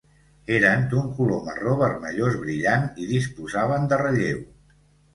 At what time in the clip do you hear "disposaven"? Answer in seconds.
3.15-3.89